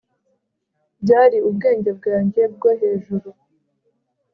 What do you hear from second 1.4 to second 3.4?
ubwenge bwanjye bwo hejuru